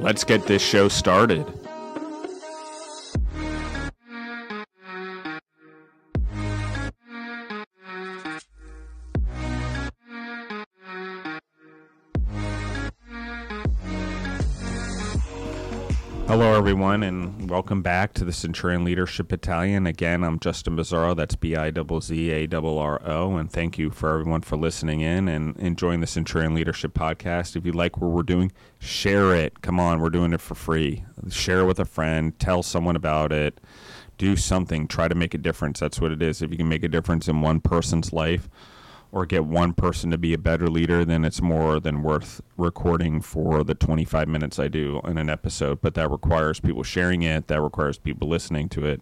[0.00, 1.44] Let's get this show started.
[16.68, 19.86] Everyone, and welcome back to the Centurion Leadership Battalion.
[19.86, 21.16] Again, I'm Justin Bizaro.
[21.16, 23.36] That's B I Z A R O.
[23.36, 27.56] And thank you for everyone for listening in and enjoying the Centurion Leadership Podcast.
[27.56, 29.62] If you like what we're doing, share it.
[29.62, 31.06] Come on, we're doing it for free.
[31.30, 33.58] Share it with a friend, tell someone about it,
[34.18, 35.80] do something, try to make a difference.
[35.80, 36.42] That's what it is.
[36.42, 38.46] If you can make a difference in one person's life,
[39.10, 43.20] or get one person to be a better leader, then it's more than worth recording
[43.20, 45.80] for the 25 minutes I do in an episode.
[45.80, 49.00] But that requires people sharing it, that requires people listening to it,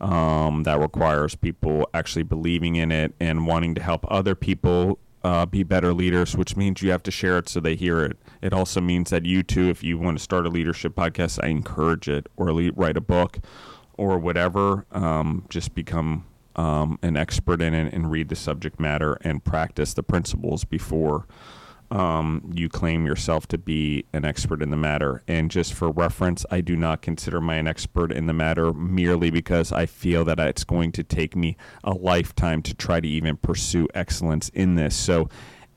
[0.00, 5.46] um, that requires people actually believing in it and wanting to help other people uh,
[5.46, 8.18] be better leaders, which means you have to share it so they hear it.
[8.42, 11.48] It also means that you too, if you want to start a leadership podcast, I
[11.48, 13.38] encourage it, or write a book,
[13.96, 14.84] or whatever.
[14.90, 16.24] Um, just become
[16.56, 21.26] um, an expert in it and read the subject matter and practice the principles before
[21.92, 25.22] um, you claim yourself to be an expert in the matter.
[25.28, 29.30] And just for reference, I do not consider my an expert in the matter merely
[29.30, 33.36] because I feel that it's going to take me a lifetime to try to even
[33.36, 34.96] pursue excellence in this.
[34.96, 35.28] So,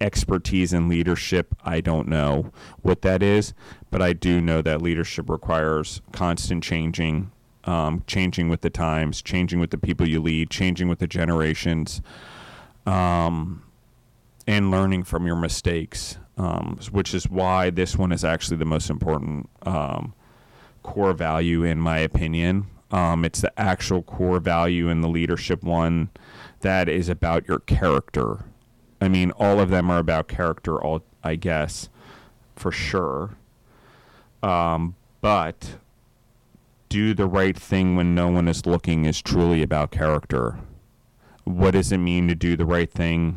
[0.02, 3.54] expertise in leadership, I don't know what that is,
[3.92, 7.32] but I do know that leadership requires constant changing
[7.66, 12.02] um, changing with the times, changing with the people you lead, changing with the generations,
[12.86, 13.64] um,
[14.48, 18.90] and learning from your mistakes, um, which is why this one is actually the most
[18.90, 20.14] important um,
[20.84, 22.68] core value, in my opinion.
[22.92, 26.10] Um, it's the actual core value in the leadership one
[26.62, 28.46] that is about your character.
[29.02, 31.90] I mean, all of them are about character, all I guess,
[32.56, 33.32] for sure.
[34.44, 35.78] Um, but
[36.96, 40.58] do the right thing when no one is looking is truly about character.
[41.44, 43.36] What does it mean to do the right thing?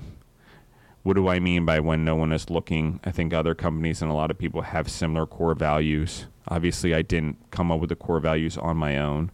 [1.03, 3.01] What do I mean by when no one is looking?
[3.03, 6.29] I think other companies and a lot of people have similar core values.
[6.47, 9.33] Obviously, I didn't come up with the core values on my own.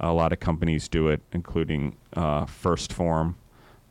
[0.00, 3.36] A lot of companies do it, including uh, 1st Form.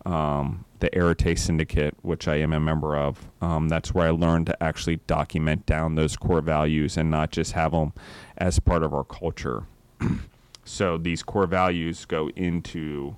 [0.05, 3.29] um, the Arete Syndicate, which I am a member of.
[3.39, 7.53] Um, that's where I learned to actually document down those core values and not just
[7.53, 7.93] have them
[8.37, 9.63] as part of our culture.
[10.65, 13.15] so these core values go into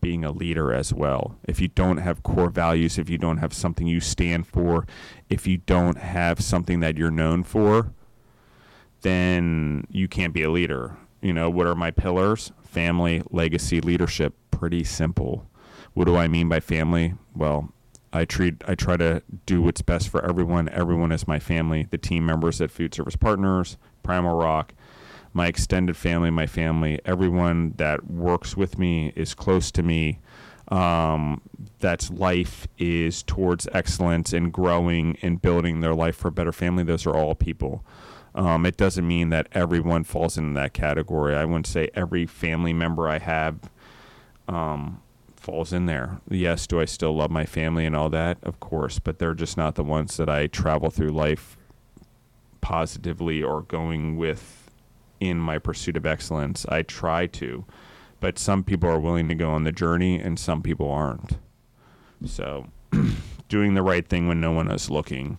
[0.00, 1.36] being a leader as well.
[1.44, 4.86] If you don't have core values, if you don't have something you stand for,
[5.30, 7.92] if you don't have something that you're known for,
[9.00, 10.96] then you can't be a leader.
[11.22, 12.52] You know, what are my pillars?
[12.62, 14.34] Family, legacy, leadership.
[14.50, 15.46] Pretty simple.
[15.96, 17.14] What do I mean by family?
[17.34, 17.72] Well,
[18.12, 20.68] I treat I try to do what's best for everyone.
[20.68, 21.86] Everyone is my family.
[21.88, 24.74] The team members at Food Service Partners, Primal Rock,
[25.32, 30.20] my extended family, my family, everyone that works with me is close to me.
[30.68, 31.40] Um,
[31.78, 36.84] that's life is towards excellence and growing and building their life for a better family.
[36.84, 37.86] Those are all people.
[38.34, 41.34] Um, it doesn't mean that everyone falls into that category.
[41.34, 43.70] I wouldn't say every family member I have
[44.46, 45.00] um,
[45.46, 46.20] falls in there.
[46.28, 48.38] Yes, do I still love my family and all that?
[48.42, 51.56] Of course, but they're just not the ones that I travel through life
[52.60, 54.72] positively or going with
[55.20, 56.66] in my pursuit of excellence.
[56.68, 57.64] I try to,
[58.18, 61.38] but some people are willing to go on the journey and some people aren't.
[62.24, 62.66] So,
[63.48, 65.38] doing the right thing when no one is looking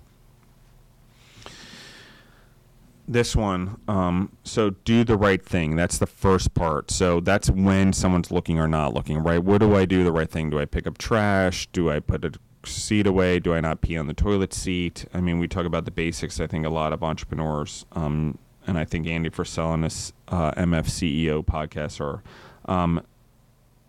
[3.07, 3.79] this one.
[3.87, 5.75] Um, so do the right thing.
[5.75, 6.91] That's the first part.
[6.91, 9.41] So that's when someone's looking or not looking, right?
[9.41, 10.49] What do I do the right thing?
[10.49, 11.67] Do I pick up trash?
[11.67, 12.33] Do I put a
[12.65, 13.39] seat away?
[13.39, 15.05] Do I not pee on the toilet seat?
[15.13, 16.39] I mean, we talk about the basics.
[16.39, 20.51] I think a lot of entrepreneurs, um, and I think Andy Frisella on this uh,
[20.51, 22.23] MF CEO podcast or
[22.65, 23.01] um,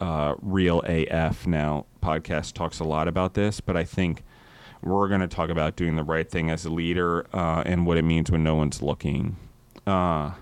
[0.00, 4.23] uh, Real AF now podcast talks a lot about this, but I think–
[4.83, 7.99] we're going to talk about doing the right thing as a leader uh, and what
[7.99, 9.37] it means when no one's looking.
[9.87, 10.33] Uh,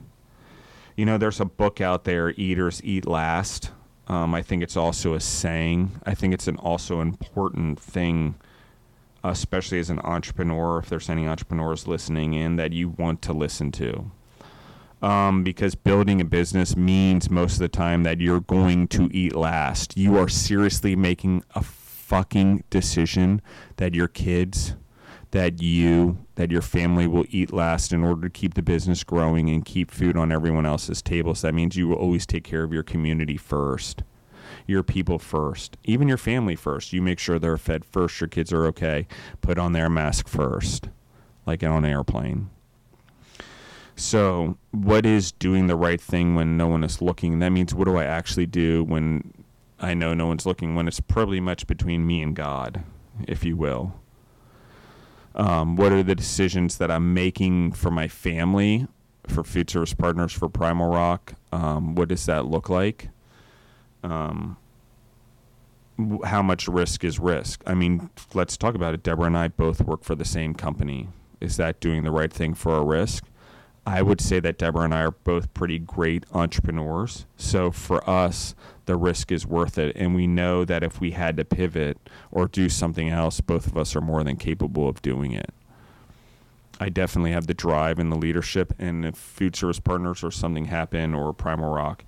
[0.96, 3.70] you know, there's a book out there, Leaders Eat Last.
[4.08, 6.00] Um, I think it's also a saying.
[6.06, 8.36] I think it's an also important thing,
[9.24, 13.72] especially as an entrepreneur, if there's any entrepreneurs listening in, that you want to listen
[13.72, 14.10] to.
[15.02, 19.36] Um, because building a business means most of the time that you're going to eat
[19.36, 19.96] last.
[19.96, 21.62] You are seriously making a
[22.06, 23.42] fucking decision
[23.78, 24.76] that your kids,
[25.32, 29.50] that you, that your family will eat last in order to keep the business growing
[29.50, 31.42] and keep food on everyone else's tables.
[31.42, 34.02] That means you will always take care of your community first
[34.68, 36.92] your people first, even your family first.
[36.92, 39.06] You make sure they're fed first, your kids are okay.
[39.40, 40.88] Put on their mask first,
[41.46, 42.50] like on an airplane.
[43.94, 47.38] So, what is doing the right thing when no one is looking?
[47.38, 49.32] That means what do I actually do when
[49.78, 50.74] I know no one's looking?
[50.74, 52.82] When it's probably much between me and God,
[53.26, 54.00] if you will.
[55.34, 58.86] Um, what are the decisions that I'm making for my family,
[59.26, 61.34] for Service Partners, for Primal Rock?
[61.52, 63.10] Um, what does that look like?
[64.10, 64.56] um,
[66.24, 67.62] how much risk is risk?
[67.66, 69.02] I mean, let's talk about it.
[69.02, 71.08] Deborah and I both work for the same company.
[71.40, 73.24] Is that doing the right thing for a risk?
[73.86, 77.26] I would say that Deborah and I are both pretty great entrepreneurs.
[77.36, 78.54] So for us,
[78.86, 79.94] the risk is worth it.
[79.96, 81.98] And we know that if we had to pivot
[82.30, 85.50] or do something else, both of us are more than capable of doing it.
[86.78, 88.72] I definitely have the drive and the leadership.
[88.78, 92.04] And if food service partners or something happen or Primal Rock,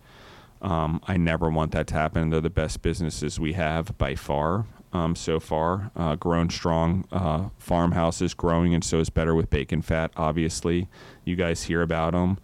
[0.61, 2.31] um, I never want that to happen.
[2.31, 5.91] They're the best businesses we have by far um, so far.
[5.97, 7.07] Uh, grown strong.
[7.13, 10.11] Uh, farmhouse is growing, and so is Better with Bacon Fat.
[10.17, 10.89] Obviously,
[11.25, 12.39] you guys hear about them.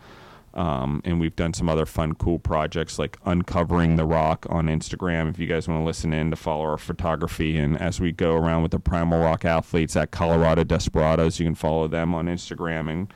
[0.54, 5.28] Um, and we've done some other fun, cool projects like Uncovering the Rock on Instagram.
[5.28, 8.34] If you guys want to listen in to follow our photography, and as we go
[8.34, 12.88] around with the Primal Rock athletes at Colorado Desperados, you can follow them on Instagram
[12.88, 13.12] and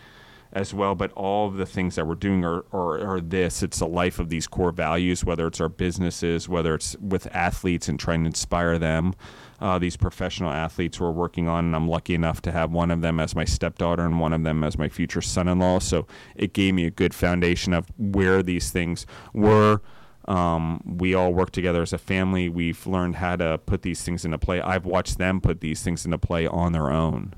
[0.52, 0.94] as well.
[0.94, 3.62] But all of the things that we're doing are, are, are, this.
[3.62, 7.88] It's a life of these core values, whether it's our businesses, whether it's with athletes
[7.88, 9.14] and trying to inspire them.
[9.60, 13.00] Uh, these professional athletes we're working on, and I'm lucky enough to have one of
[13.00, 15.80] them as my stepdaughter and one of them as my future son-in-law.
[15.80, 16.06] So
[16.36, 19.80] it gave me a good foundation of where these things were.
[20.28, 22.48] Um, we all work together as a family.
[22.48, 24.60] We've learned how to put these things into play.
[24.60, 27.34] I've watched them put these things into play on their own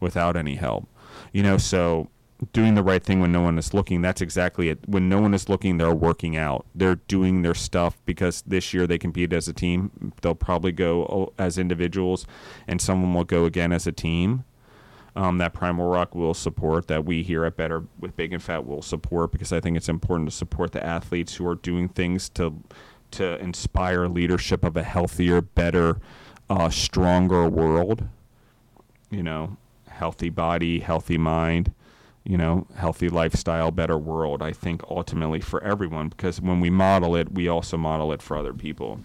[0.00, 0.88] without any help.
[1.32, 2.08] You know, so
[2.52, 4.02] doing the right thing when no one is looking.
[4.02, 4.80] That's exactly it.
[4.88, 6.66] When no one is looking, they're working out.
[6.74, 10.12] They're doing their stuff because this year they compete as a team.
[10.20, 12.26] They'll probably go oh, as individuals,
[12.66, 14.44] and someone will go again as a team.
[15.14, 18.80] Um, that Primal Rock will support, that we here at Better with Bacon Fat will
[18.80, 22.54] support, because I think it's important to support the athletes who are doing things to
[23.12, 25.98] to inspire leadership of a healthier, better,
[26.48, 28.08] uh, stronger world.
[29.10, 31.74] You know, healthy body, healthy mind
[32.24, 37.16] you know, healthy lifestyle, better world, I think ultimately for everyone, because when we model
[37.16, 39.00] it, we also model it for other people.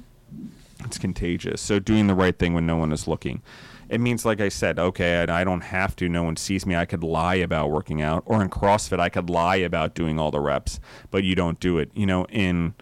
[0.83, 1.59] It's contagious.
[1.59, 3.41] So doing the right thing when no one is looking.
[3.89, 6.09] It means, like I said, okay, I don't have to.
[6.09, 6.75] No one sees me.
[6.75, 8.21] I could lie about working out.
[8.25, 10.79] Or in CrossFit, I could lie about doing all the reps,
[11.09, 11.89] but you don't do it.
[11.95, 12.75] You know, in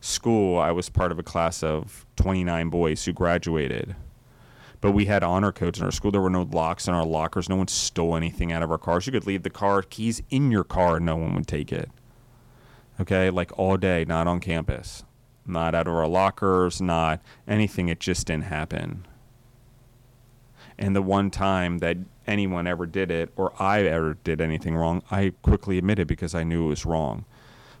[0.00, 3.96] school, I was part of a class of 29 boys who graduated
[4.82, 6.10] but we had honor codes in our school.
[6.10, 7.48] There were no locks in our lockers.
[7.48, 9.06] No one stole anything out of our cars.
[9.06, 11.88] You could leave the car keys in your car and no one would take it.
[13.00, 15.04] Okay, like all day, not on campus,
[15.46, 17.88] not out of our lockers, not anything.
[17.88, 19.06] It just didn't happen.
[20.76, 25.04] And the one time that anyone ever did it or I ever did anything wrong,
[25.12, 27.24] I quickly admitted because I knew it was wrong.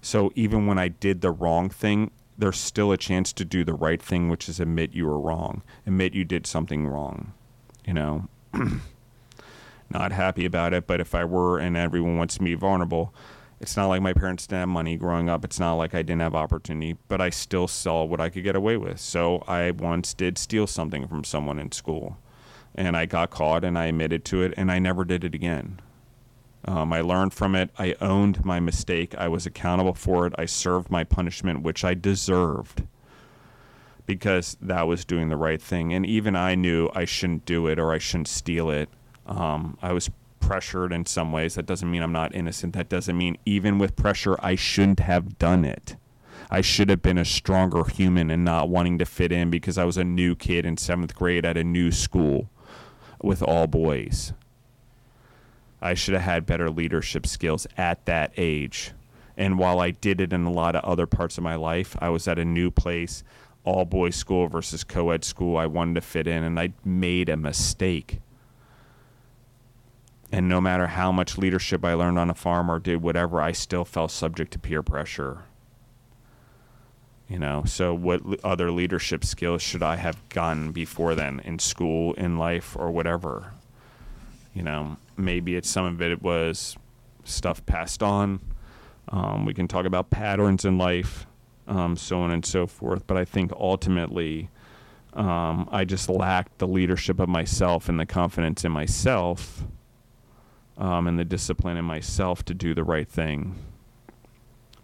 [0.02, 3.72] So even when I did the wrong thing, there's still a chance to do the
[3.72, 7.32] right thing, which is admit you were wrong, admit you did something wrong.
[7.86, 8.28] You know,
[9.90, 13.14] not happy about it, but if I were and everyone wants be vulnerable,
[13.60, 15.44] it's not like my parents didn't have money growing up.
[15.44, 18.56] It's not like I didn't have opportunity, but I still saw what I could get
[18.56, 18.98] away with.
[18.98, 22.18] So I once did steal something from someone in school,
[22.74, 25.80] and I got caught and I admitted to it, and I never did it again.
[26.64, 27.70] Um, I learned from it.
[27.78, 29.14] I owned my mistake.
[29.16, 30.34] I was accountable for it.
[30.38, 32.84] I served my punishment, which I deserved
[34.06, 35.92] because that was doing the right thing.
[35.92, 38.88] And even I knew I shouldn't do it or I shouldn't steal it.
[39.26, 41.54] Um, I was pressured in some ways.
[41.54, 42.74] That doesn't mean I'm not innocent.
[42.74, 45.96] That doesn't mean even with pressure, I shouldn't have done it.
[46.50, 49.84] I should have been a stronger human and not wanting to fit in because I
[49.84, 52.50] was a new kid in seventh grade at a new school
[53.22, 54.32] with all boys.
[55.82, 58.92] I should have had better leadership skills at that age.
[59.36, 62.08] And while I did it in a lot of other parts of my life, I
[62.10, 63.24] was at a new place,
[63.64, 65.56] all boys school versus co ed school.
[65.56, 68.20] I wanted to fit in, and I made a mistake.
[70.30, 73.52] And no matter how much leadership I learned on a farm or did whatever, I
[73.52, 75.44] still felt subject to peer pressure.
[77.28, 82.14] You know, so what other leadership skills should I have gotten before then in school,
[82.14, 83.54] in life, or whatever?
[84.54, 86.76] You know, maybe it's some of it was
[87.24, 88.40] stuff passed on.
[89.08, 91.26] Um, we can talk about patterns in life,
[91.66, 93.06] um, so on and so forth.
[93.06, 94.48] But I think ultimately,
[95.14, 99.64] um, I just lacked the leadership of myself and the confidence in myself
[100.78, 103.54] um, and the discipline in myself to do the right thing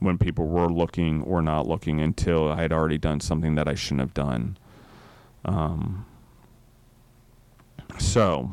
[0.01, 3.75] when people were looking or not looking until I had already done something that I
[3.75, 4.57] shouldn't have done.
[5.45, 6.07] Um,
[7.99, 8.51] so,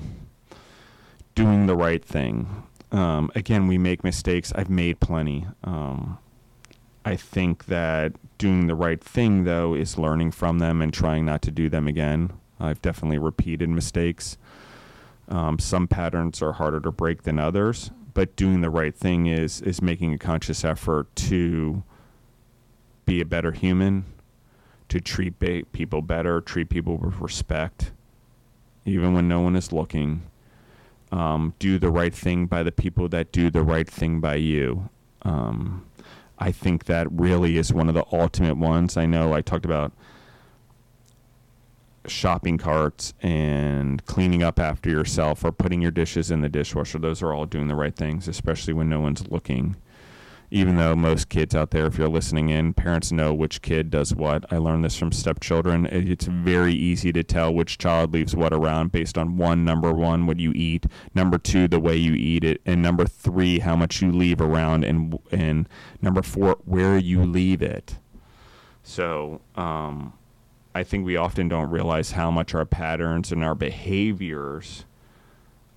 [1.35, 2.63] doing the right thing.
[2.91, 4.53] Um, again, we make mistakes.
[4.55, 5.45] I've made plenty.
[5.63, 6.17] Um,
[7.03, 11.41] I think that doing the right thing, though, is learning from them and trying not
[11.43, 12.31] to do them again.
[12.59, 14.37] I've definitely repeated mistakes.
[15.27, 19.61] Um, some patterns are harder to break than others, but doing the right thing is
[19.61, 21.83] is making a conscious effort to
[23.05, 24.05] be a better human,
[24.89, 27.91] to treat ba- people better, treat people with respect,
[28.85, 30.21] even when no one is looking.
[31.11, 34.89] Um, do the right thing by the people that do the right thing by you.
[35.21, 35.85] Um,
[36.37, 38.97] I think that really is one of the ultimate ones.
[38.97, 39.93] I know I talked about
[42.07, 46.99] shopping carts and cleaning up after yourself or putting your dishes in the dishwasher.
[46.99, 49.75] Those are all doing the right things, especially when no one's looking.
[50.51, 54.13] Even though most kids out there, if you're listening in, parents know which kid does
[54.13, 54.45] what.
[54.51, 55.85] I learned this from stepchildren.
[55.87, 60.27] It's very easy to tell which child leaves what around based on one, number one,
[60.27, 64.01] what you eat, number two, the way you eat it, and number three, how much
[64.01, 65.67] you leave around, and and
[66.01, 67.97] number four, where you leave it.
[68.83, 70.13] So, um,
[70.75, 74.85] I think we often don't realize how much our patterns and our behaviors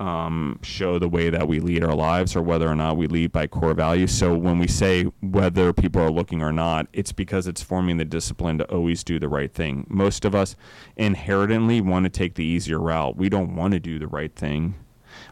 [0.00, 3.33] um, show the way that we lead our lives or whether or not we lead
[3.33, 4.12] by core values.
[4.12, 8.05] So when we say whether people are looking or not, it's because it's forming the
[8.05, 9.87] discipline to always do the right thing.
[9.88, 10.57] Most of us
[10.97, 13.17] inherently want to take the easier route.
[13.17, 14.75] We don't want to do the right thing.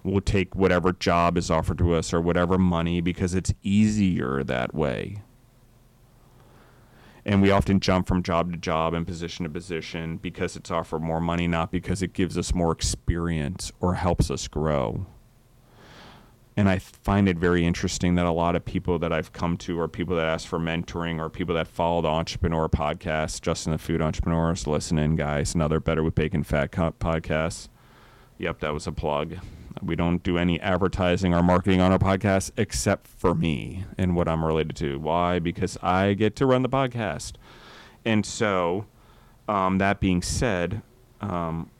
[0.02, 4.74] We'll take whatever job is offered to us or whatever money because it's easier that
[4.74, 5.22] way
[7.26, 11.02] and we often jump from job to job and position to position because it's offered
[11.02, 15.04] more money, not because it gives us more experience or helps us grow.
[16.56, 19.78] And I find it very interesting that a lot of people that I've come to
[19.80, 23.78] are people that ask for mentoring or people that follow the entrepreneur podcast, Justin the
[23.78, 24.66] Food Entrepreneurs.
[24.68, 25.52] Listen in, guys.
[25.52, 27.68] Another Better with Bacon Fat podcast.
[28.38, 29.36] Yep, that was a plug.
[29.82, 34.28] We don't do any advertising or marketing on our podcast except for me and what
[34.28, 34.98] I'm related to.
[34.98, 35.38] Why?
[35.38, 37.32] Because I get to run the podcast.
[38.04, 38.86] And so,
[39.48, 40.82] um, that being said,
[41.20, 41.70] um,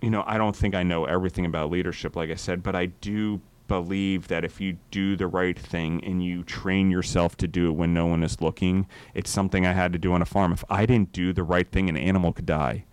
[0.00, 2.86] you know, I don't think I know everything about leadership, like I said, but I
[2.86, 7.68] do believe that if you do the right thing and you train yourself to do
[7.68, 10.52] it when no one is looking, it's something I had to do on a farm.
[10.52, 12.84] If I didn't do the right thing, an animal could die.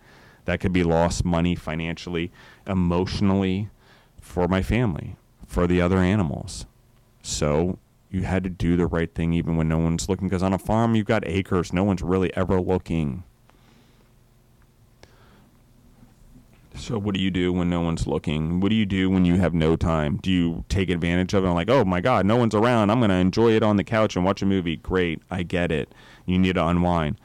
[0.46, 2.32] That could be lost money financially,
[2.66, 3.68] emotionally,
[4.32, 5.14] for my family,
[5.46, 6.64] for the other animals.
[7.22, 7.78] So
[8.10, 10.26] you had to do the right thing even when no one's looking.
[10.26, 13.24] Because on a farm, you've got acres, no one's really ever looking.
[16.74, 18.58] So what do you do when no one's looking?
[18.60, 20.16] What do you do when you have no time?
[20.16, 21.48] Do you take advantage of it?
[21.48, 22.88] I'm like, oh my God, no one's around.
[22.88, 24.76] I'm going to enjoy it on the couch and watch a movie.
[24.76, 25.94] Great, I get it.
[26.24, 27.18] You need to unwind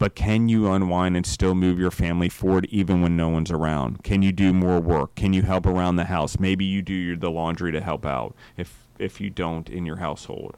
[0.00, 4.02] but can you unwind and still move your family forward even when no one's around?
[4.02, 5.14] Can you do more work?
[5.14, 6.40] Can you help around the house?
[6.40, 9.96] Maybe you do your, the laundry to help out if if you don't in your
[9.96, 10.56] household.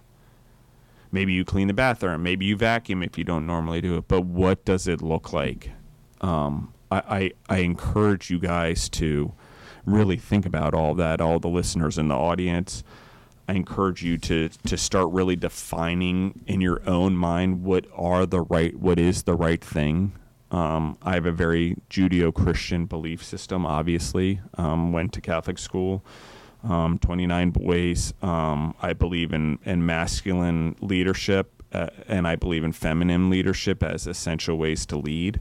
[1.10, 2.22] Maybe you clean the bathroom.
[2.22, 4.06] Maybe you vacuum if you don't normally do it.
[4.06, 5.72] But what does it look like?
[6.20, 9.32] Um, I, I, I encourage you guys to
[9.84, 12.84] really think about all that, all the listeners in the audience.
[13.48, 18.40] I encourage you to to start really defining in your own mind what are the
[18.42, 20.12] right what is the right thing.
[20.50, 23.64] Um, I have a very Judeo-Christian belief system.
[23.64, 26.04] Obviously, um, went to Catholic school.
[26.62, 28.14] Um, 29 boys.
[28.22, 34.06] Um, I believe in in masculine leadership, uh, and I believe in feminine leadership as
[34.06, 35.40] essential ways to lead.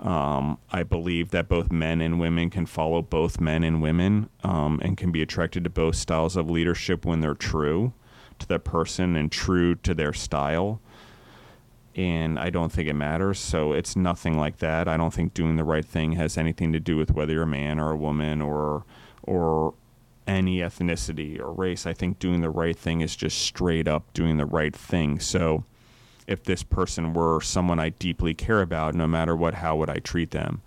[0.00, 4.80] Um, I believe that both men and women can follow both men and women um,
[4.82, 7.92] and can be attracted to both styles of leadership when they're true
[8.38, 10.80] to the person and true to their style.
[11.96, 13.40] And I don't think it matters.
[13.40, 14.86] So it's nothing like that.
[14.86, 17.46] I don't think doing the right thing has anything to do with whether you're a
[17.46, 18.84] man or a woman or
[19.24, 19.74] or
[20.28, 21.86] any ethnicity or race.
[21.86, 25.18] I think doing the right thing is just straight up doing the right thing.
[25.18, 25.64] So
[26.28, 29.98] if this person were someone I deeply care about, no matter what, how would I
[29.98, 30.62] treat them?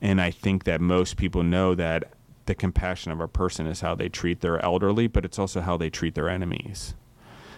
[0.00, 2.12] And I think that most people know that
[2.46, 5.76] the compassion of a person is how they treat their elderly, but it's also how
[5.76, 6.94] they treat their enemies.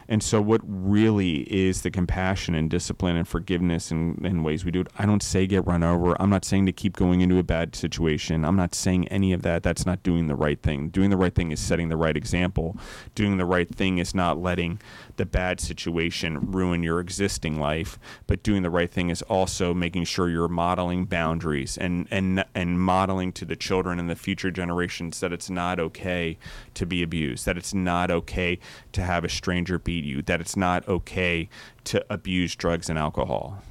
[0.08, 4.80] And so, what really is the compassion and discipline and forgiveness and, ways we do
[4.80, 4.88] it?
[4.98, 6.20] I don't say get run over.
[6.20, 8.44] I'm not saying to keep going into a bad situation.
[8.44, 9.62] I'm not saying any of that.
[9.62, 10.88] That's not doing the right thing.
[10.88, 12.76] Doing the right thing is setting the right example.
[13.14, 14.80] Doing the right thing is not letting
[15.16, 17.98] the bad situation ruin your existing life.
[18.26, 22.80] But doing the right thing is also making sure you're modeling boundaries and, and, and
[22.80, 26.38] modeling to the children and the future generations that it's not okay
[26.74, 28.58] to be abused, that it's not okay
[28.92, 31.48] to have a stranger beat you, that it's not okay
[31.84, 33.62] to abuse drugs and alcohol.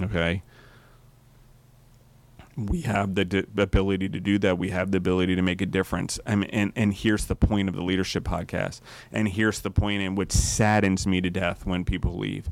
[0.00, 0.42] Okay?
[2.56, 4.58] We have the d- ability to do that.
[4.58, 6.20] We have the ability to make a difference.
[6.26, 8.80] I mean, and, and here's the point of the leadership podcast.
[9.10, 12.50] And here's the point in which saddens me to death when people leave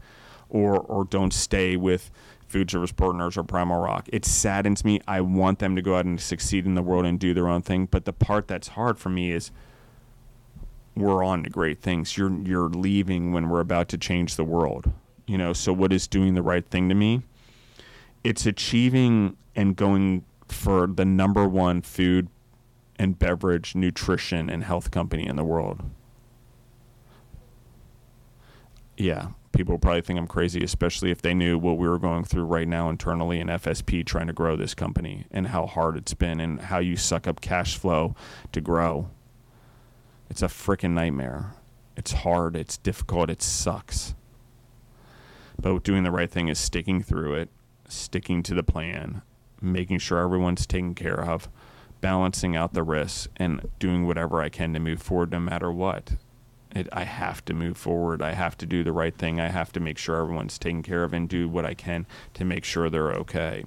[0.48, 2.10] or, or don't stay with
[2.48, 4.08] food service partners or Primal Rock.
[4.12, 5.00] It saddens me.
[5.06, 7.62] I want them to go out and succeed in the world and do their own
[7.62, 7.86] thing.
[7.86, 9.50] But the part that's hard for me is–
[10.96, 12.16] we're on to great things.
[12.16, 14.92] You're you're leaving when we're about to change the world.
[15.26, 17.22] You know, so what is doing the right thing to me?
[18.22, 22.28] It's achieving and going for the number one food
[22.98, 25.82] and beverage, nutrition and health company in the world.
[28.96, 32.44] Yeah, people probably think I'm crazy, especially if they knew what we were going through
[32.44, 36.40] right now internally in FSP trying to grow this company and how hard it's been
[36.40, 38.14] and how you suck up cash flow
[38.52, 39.08] to grow
[40.30, 41.54] it's a freaking nightmare.
[41.96, 44.14] It's hard, it's difficult, it sucks.
[45.60, 47.50] But doing the right thing is sticking through it,
[47.90, 49.22] sticking to the plan,
[49.60, 51.48] making sure everyone's taken care of,
[52.00, 56.12] balancing out the risks, and doing whatever I can to move forward no matter what.
[56.74, 58.22] It, I have to move forward.
[58.22, 59.40] I have to do the right thing.
[59.40, 62.44] I have to make sure everyone's taken care of and do what I can to
[62.44, 63.64] make sure they're okay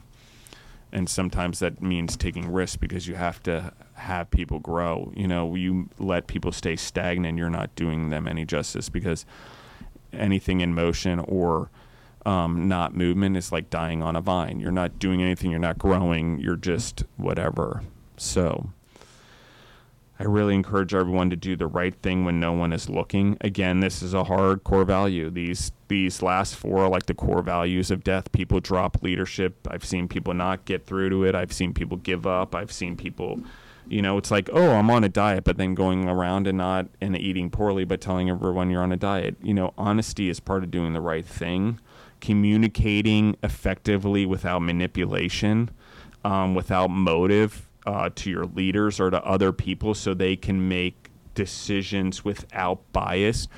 [0.94, 5.12] and sometimes that means taking risks because you have to have people grow.
[5.16, 9.26] You know, you let people stay stagnant, you're not doing them any justice because
[10.14, 11.72] anything in motion or
[12.26, 14.60] um, not movement is like dying on a vine.
[14.60, 17.82] You're not doing anything, you're not growing, you're just whatever.
[18.18, 18.70] So,
[20.20, 23.36] I really encourage everyone to do the right thing when no one is looking.
[23.42, 25.30] Again, this is a hard core value.
[25.30, 28.32] These these last four are like the core values of death.
[28.32, 29.68] People drop leadership.
[29.70, 31.36] I've seen people not get through to it.
[31.36, 32.56] I've seen people give up.
[32.56, 33.42] I've seen people,
[33.88, 36.88] you know, it's like, oh, I'm on a diet, but then going around and not
[37.02, 39.36] and eating poorly, but telling everyone you're on a diet.
[39.42, 41.80] You know, honesty is part of doing the right thing.
[42.24, 45.70] Communicating effectively without manipulation,
[46.24, 51.10] um, without motive uh, to your leaders or to other people so they can make
[51.36, 53.50] decisions without bias.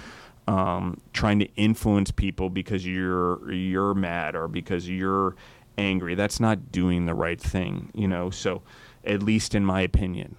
[0.47, 5.35] Um, trying to influence people because you're you're mad or because you're
[5.77, 6.15] angry.
[6.15, 8.31] That's not doing the right thing, you know.
[8.31, 8.63] So,
[9.03, 10.37] at least in my opinion.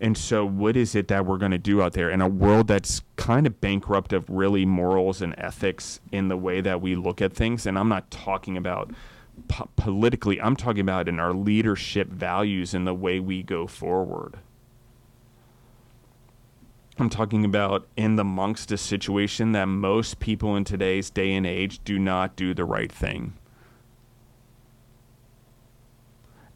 [0.00, 2.68] And so, what is it that we're going to do out there in a world
[2.68, 7.20] that's kind of bankrupt of really morals and ethics in the way that we look
[7.20, 7.66] at things?
[7.66, 8.92] And I'm not talking about
[9.48, 14.38] po- politically, I'm talking about in our leadership values and the way we go forward.
[17.00, 21.46] I'm talking about in the amongst a situation that most people in today's day and
[21.46, 23.34] age do not do the right thing.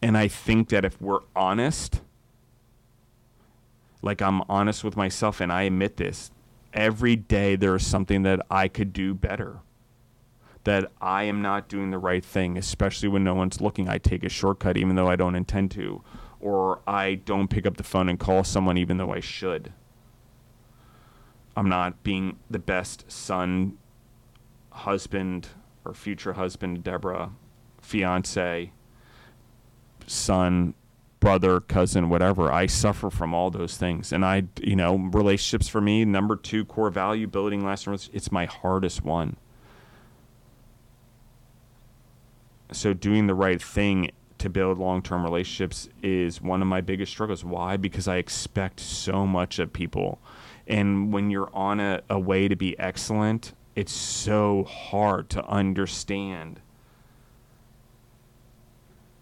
[0.00, 2.00] And I think that if we're honest,
[4.02, 6.30] like I'm honest with myself and I admit this,
[6.74, 9.60] every day there is something that I could do better
[10.64, 13.88] that I am not doing the right thing, especially when no one's looking.
[13.88, 16.02] I take a shortcut even though I don't intend to,
[16.40, 19.72] or I don't pick up the phone and call someone even though I should.
[21.56, 23.76] I'm not being the best son,
[24.70, 25.48] husband,
[25.84, 27.32] or future husband, Deborah,
[27.80, 28.72] fiance,
[30.06, 30.74] son,
[31.22, 32.52] brother, cousin, whatever.
[32.52, 34.12] I suffer from all those things.
[34.12, 38.46] And I, you know, relationships for me, number two core value, building lasting it's my
[38.46, 39.36] hardest one.
[42.72, 47.44] so doing the right thing to build long-term relationships is one of my biggest struggles
[47.44, 50.18] why because i expect so much of people
[50.66, 56.60] and when you're on a, a way to be excellent it's so hard to understand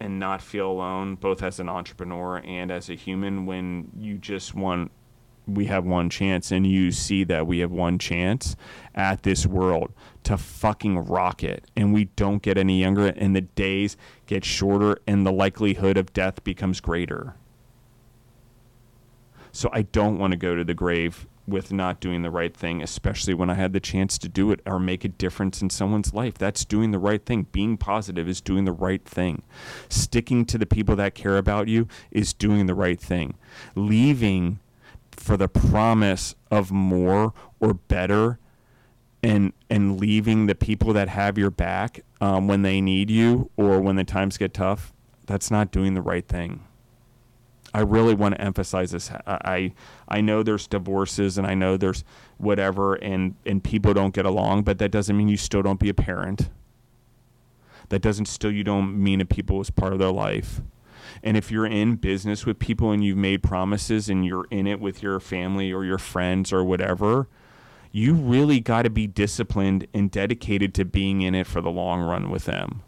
[0.00, 4.54] and not feel alone both as an entrepreneur and as a human when you just
[4.54, 4.90] want
[5.46, 8.56] we have one chance and you see that we have one chance
[8.94, 11.64] at this world to fucking rock it.
[11.76, 16.12] And we don't get any younger and the days get shorter and the likelihood of
[16.12, 17.34] death becomes greater.
[19.52, 22.82] So i don't want to go to the grave with not doing the right thing
[22.82, 26.14] especially when i had the chance to do it or make a difference in someone's
[26.14, 26.34] life.
[26.34, 27.46] That's doing the right thing.
[27.52, 29.42] Being positive is doing the right thing.
[29.88, 33.34] Sticking to the people that care about you is doing the right thing.
[33.74, 34.60] Leaving
[35.12, 38.38] for the promise of more or better
[39.22, 43.80] and and leaving the people that have your back um, when they need you or
[43.80, 44.92] when the times get tough,
[45.26, 46.64] that's not doing the right thing.
[47.72, 49.10] I really want to emphasize this.
[49.26, 49.72] I
[50.08, 52.04] I know there's divorces and I know there's
[52.38, 55.88] whatever and and people don't get along, but that doesn't mean you still don't be
[55.88, 56.50] a parent.
[57.90, 60.60] That doesn't still you don't mean that people is part of their life.
[61.22, 64.80] And if you're in business with people and you've made promises and you're in it
[64.80, 67.28] with your family or your friends or whatever,
[67.90, 72.00] you really got to be disciplined and dedicated to being in it for the long
[72.00, 72.82] run with them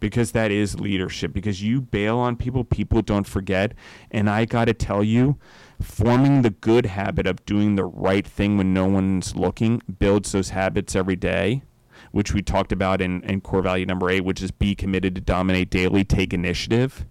[0.00, 3.74] because that is leadership because you bail on people people don't forget.
[4.10, 5.38] And i got to tell you
[5.80, 10.50] forming the good habit of doing the right thing when no one's looking builds those
[10.50, 11.62] habits every day
[12.10, 15.20] which we talked about in, in core value number eight which is be committed to
[15.20, 17.04] dominate daily take initiative.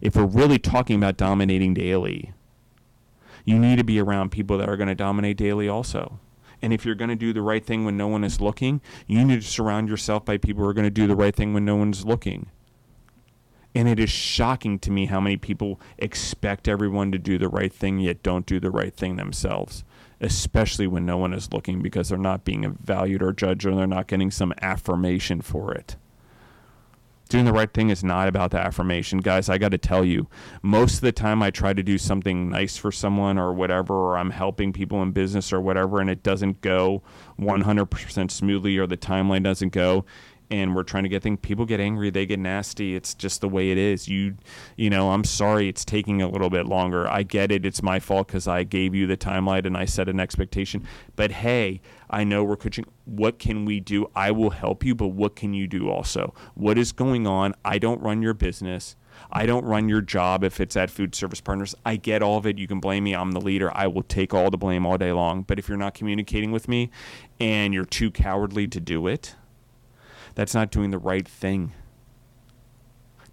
[0.00, 2.32] If we're really talking about dominating daily
[3.44, 6.20] you need to be around people that are going to dominate daily also
[6.62, 9.24] and if you're going to do the right thing when no one is looking, you
[9.24, 11.64] need to surround yourself by people who are going to do the right thing when
[11.64, 12.50] no one's looking.
[13.74, 17.72] And it is shocking to me how many people expect everyone to do the right
[17.72, 19.84] thing yet don't do the right thing themselves,
[20.20, 23.86] especially when no one is looking because they're not being valued or judged or they're
[23.86, 25.96] not getting some affirmation for it
[27.28, 29.48] doing the right thing is not about the affirmation guys.
[29.48, 30.28] I got to tell you
[30.62, 34.18] most of the time i try to do something nice for someone or whatever or
[34.18, 37.02] i'm helping people in business or whatever and it doesn't go
[37.38, 40.04] 100% smoothly or the timeline doesn't go
[40.50, 43.48] and we're trying to get things people get angry they get nasty it's just the
[43.48, 44.34] way it is you
[44.76, 47.98] you know i'm sorry it's taking a little bit longer i get it it's my
[47.98, 51.80] fault because i gave you the timeline and i set an expectation but hey
[52.10, 55.52] i know we're coaching what can we do i will help you but what can
[55.54, 58.96] you do also what is going on i don't run your business
[59.30, 61.74] I don't run your job if it's at Food Service Partners.
[61.84, 62.58] I get all of it.
[62.58, 63.14] You can blame me.
[63.14, 63.76] I'm the leader.
[63.76, 65.42] I will take all the blame all day long.
[65.42, 66.90] But if you're not communicating with me
[67.40, 69.34] and you're too cowardly to do it,
[70.38, 71.72] that's not doing the right thing.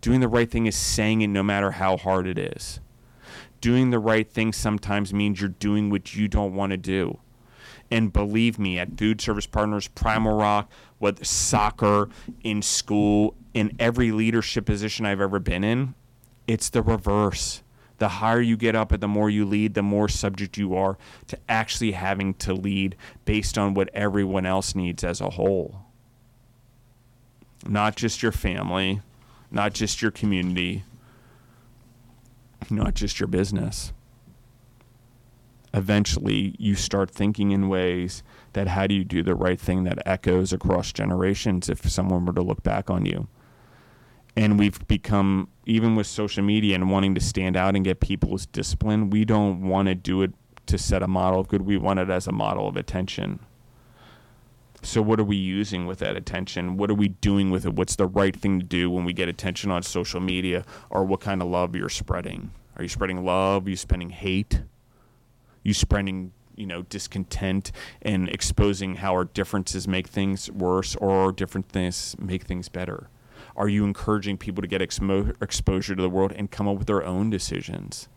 [0.02, 2.80] Doing the right thing is saying it no matter how hard it is.
[3.62, 7.20] Doing the right thing sometimes means you're doing what you don't want to do.
[7.92, 12.10] And believe me, at Food Service Partners, Primal Rock, with soccer,
[12.44, 15.94] in school, in every leadership position I've ever been in,
[16.48, 17.62] it's the reverse.
[18.00, 20.98] The higher you get up and the more you lead, the more subject you are
[21.28, 25.86] to actually having to lead based on what everyone else needs as a whole
[27.68, 29.02] not just your family,
[29.52, 30.84] not just your community,
[32.70, 33.94] not just your business.
[35.74, 38.24] Eventually, you start thinking in ways
[38.54, 42.34] that how do you do the right thing that echoes across generations if someone were
[42.34, 43.28] to look back on you.
[44.38, 48.46] And we've become, even with social media and wanting to stand out and get people's
[48.46, 50.34] discipline, we don't want to do it
[50.68, 51.62] to set a model of good.
[51.64, 53.40] We want it as a model of attention.
[54.86, 56.78] So what are we using with that attention?
[56.78, 57.74] What are we doing with it?
[57.74, 61.22] What's the right thing to do when we get attention on social media or what
[61.22, 62.52] kind of love you're spreading?
[62.78, 63.66] Are you spreading love?
[63.66, 64.54] Are you spreading hate?
[64.54, 64.64] Are
[65.64, 67.72] you spreading, you know, discontent
[68.04, 73.10] and exposing how our differences make things worse or different things make things better?
[73.56, 77.04] Are you encouraging people to get exposure to the world and come up with their
[77.04, 78.08] own decisions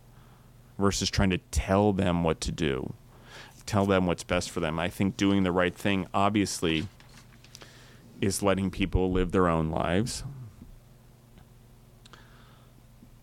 [0.79, 2.93] versus trying to tell them what to do?
[3.69, 4.79] Tell them what's best for them.
[4.79, 6.89] I think doing the right thing, obviously,
[8.21, 10.25] is letting people live their own lives.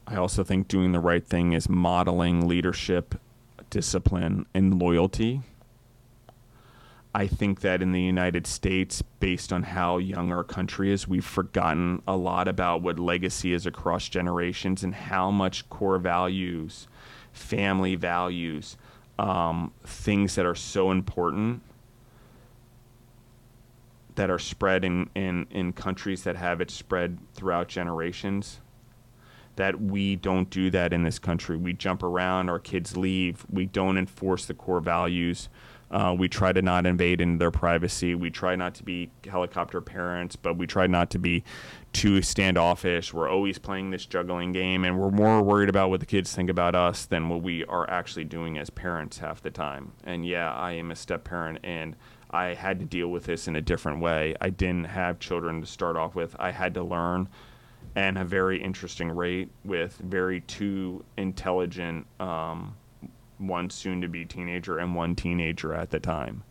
[0.07, 3.15] I also think doing the right thing is modeling leadership,
[3.71, 5.41] discipline, and loyalty.
[7.15, 11.25] I think that in the United States, based on how young our country is, we've
[11.25, 16.87] forgotten a lot about what legacy is across generations and how much core values,
[17.31, 18.77] family values,
[19.17, 21.61] um, things that are so important
[24.15, 28.61] that are spread in, in, in countries that have it spread throughout generations
[29.55, 31.55] that we don't do that in this country.
[31.55, 35.49] We jump around, our kids leave, we don't enforce the core values.
[35.91, 38.15] Uh, we try to not invade into their privacy.
[38.15, 41.43] We try not to be helicopter parents, but we try not to be
[41.93, 43.13] too standoffish.
[43.13, 46.49] We're always playing this juggling game, and we're more worried about what the kids think
[46.49, 49.91] about us than what we are actually doing as parents half the time.
[50.03, 51.95] And yeah, I am a step parent, and
[52.31, 54.35] I had to deal with this in a different way.
[54.41, 56.35] I didn't have children to start off with.
[56.39, 57.29] I had to learn
[57.95, 62.75] and a very interesting rate with very two intelligent, um,
[63.37, 66.43] one soon to be teenager and one teenager at the time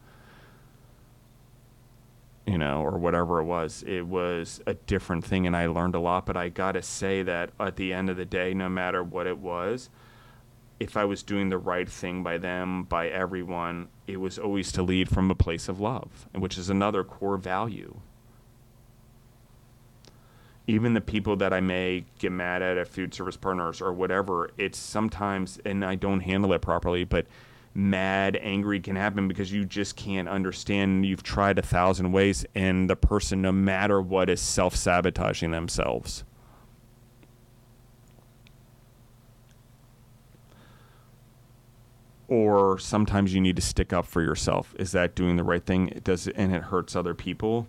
[2.46, 3.82] you know, or whatever it was.
[3.86, 6.26] It was a different thing, and I learned a lot.
[6.26, 9.26] But I got to say that at the end of the day, no matter what
[9.26, 9.88] it was,
[10.78, 14.82] if I was doing the right thing by them, by everyone, it was always to
[14.82, 18.00] lead from a place of love, which is another core value.
[20.66, 24.50] Even the people that I may get mad at at food service partners or whatever,
[24.57, 27.27] it's sometimes, and I don't handle it properly, but
[27.74, 31.05] mad, angry can happen because you just can't understand.
[31.05, 36.24] You've tried a thousand ways, and the person, no matter what, is self sabotaging themselves.
[42.29, 44.74] or sometimes you need to stick up for yourself.
[44.79, 45.88] Is that doing the right thing?
[45.88, 47.68] It does, and it hurts other people.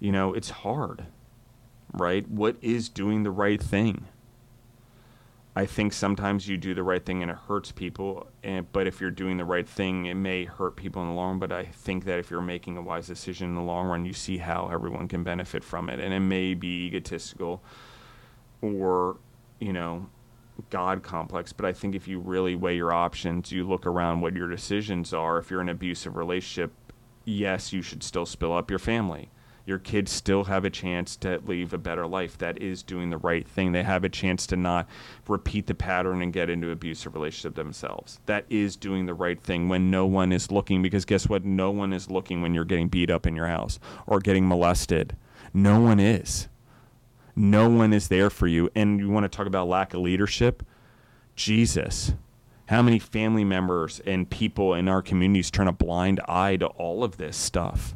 [0.00, 1.06] You know, it's hard,
[1.96, 2.28] right?
[2.28, 4.06] What is doing the right thing?
[5.54, 9.00] I think sometimes you do the right thing and it hurts people, and but if
[9.00, 11.38] you're doing the right thing, it may hurt people in the long run.
[11.38, 14.12] But I think that if you're making a wise decision in the long run, you
[14.12, 17.62] see how everyone can benefit from it, and it may be egotistical,
[18.60, 19.16] or
[19.58, 20.10] you know,
[20.70, 24.34] God complex, but I think if you really weigh your options, you look around what
[24.34, 25.38] your decisions are.
[25.38, 26.72] If you're in an abusive relationship,
[27.24, 29.30] yes, you should still spill up your family.
[29.66, 32.38] Your kids still have a chance to live a better life.
[32.38, 33.72] That is doing the right thing.
[33.72, 34.88] They have a chance to not
[35.28, 38.20] repeat the pattern and get into abusive relationship themselves.
[38.26, 40.82] That is doing the right thing when no one is looking.
[40.82, 41.44] Because guess what?
[41.44, 45.16] No one is looking when you're getting beat up in your house or getting molested.
[45.52, 46.48] No one is
[47.36, 48.70] no one is there for you.
[48.74, 50.64] And you want to talk about lack of leadership?
[51.36, 52.14] Jesus.
[52.66, 57.04] How many family members and people in our communities turn a blind eye to all
[57.04, 57.94] of this stuff?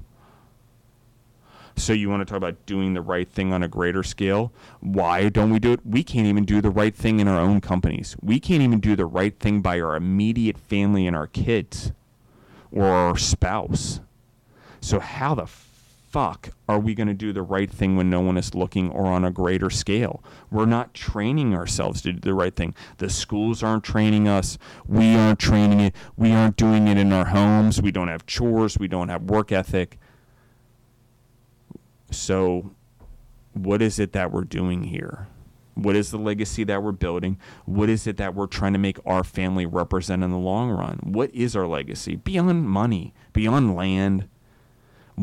[1.81, 4.53] So you want to talk about doing the right thing on a greater scale?
[4.81, 5.81] Why don't we do it?
[5.85, 8.16] We can't even do the right thing in our own companies.
[8.21, 11.93] We can't even do the right thing by our immediate family and our kids
[12.71, 14.01] or our spouse.
[14.83, 18.37] So how the fuck are we going to do the right thing when no one
[18.37, 20.23] is looking or on a greater scale?
[20.51, 22.75] We're not training ourselves to do the right thing.
[22.99, 24.59] The schools aren't training us.
[24.87, 25.97] We aren't training it.
[26.19, 27.81] We aren't doing it in our homes.
[27.81, 28.79] We don't have chores.
[28.79, 29.99] We don't have work ethic.
[32.11, 32.73] So,
[33.53, 35.29] what is it that we're doing here?
[35.75, 37.38] What is the legacy that we're building?
[37.64, 41.01] What is it that we're trying to make our family represent in the long run?
[41.03, 44.29] What is our legacy beyond money, beyond land?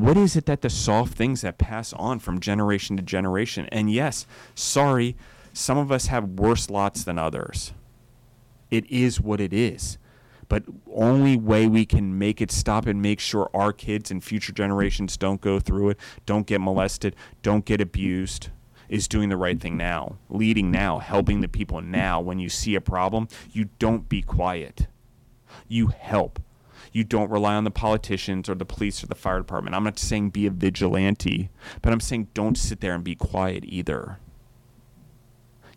[0.02, 3.68] what is it that the soft things that pass on from generation to generation?
[3.72, 5.16] And yes, sorry,
[5.54, 7.74] some of us have worse lots than others.
[8.70, 9.98] It is what it is.
[10.50, 14.54] But only way we can make it stop and make sure our kids and future
[14.54, 18.50] generations don't go through it, don't get molested, don't get abused,
[18.88, 22.22] is doing the right thing now, leading now, helping the people now.
[22.22, 24.88] When you see a problem, you don't be quiet.
[25.68, 26.40] You help
[26.92, 29.76] you don't rely on the politicians or the police or the fire department.
[29.76, 31.50] I'm not saying be a vigilante,
[31.82, 34.18] but I'm saying don't sit there and be quiet either.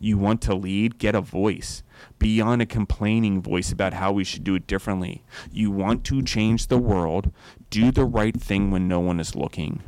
[0.02, 0.96] You want to lead?
[0.96, 1.82] Get a voice.
[2.18, 5.22] Beyond a complaining voice about how we should do it differently.
[5.52, 7.30] You want to change the world?
[7.68, 9.82] Do the right thing when no one is looking.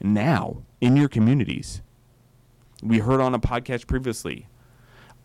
[0.00, 1.80] Now, in your communities.
[2.82, 4.48] We heard on a podcast previously.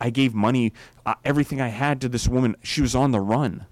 [0.00, 0.72] I gave money,
[1.04, 2.56] uh, everything I had to this woman.
[2.62, 3.66] She was on the run.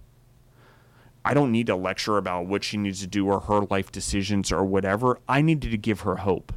[1.25, 4.53] I don't need to lecture about what she needs to do or her life decisions
[4.53, 5.19] or whatever.
[5.27, 6.53] I needed to give her hope.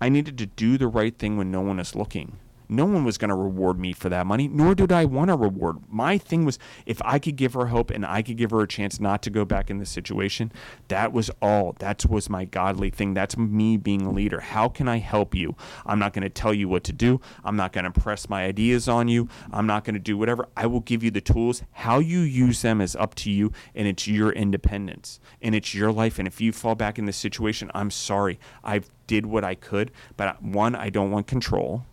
[0.00, 2.36] I needed to do the right thing when no one is looking
[2.70, 5.36] no one was going to reward me for that money, nor did I want to
[5.36, 5.78] reward.
[5.88, 8.68] My thing was if I could give her hope and I could give her a
[8.68, 10.52] chance not to go back in this situation,
[10.88, 11.76] that was all.
[11.78, 13.14] That was my godly thing.
[13.14, 14.40] That's me being a leader.
[14.40, 15.56] How can I help you?
[15.84, 17.20] I'm not going to tell you what to do.
[17.44, 19.28] I'm not going to press my ideas on you.
[19.52, 20.48] I'm not going to do whatever.
[20.56, 21.62] I will give you the tools.
[21.72, 25.92] How you use them is up to you, and it's your independence and it's your
[25.92, 26.18] life.
[26.18, 28.38] And if you fall back in this situation, I'm sorry.
[28.62, 31.84] I did what I could, but uh, one, I don't want control.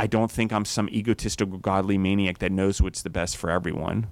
[0.00, 4.06] I don't think I'm some egotistical, godly maniac that knows what's the best for everyone.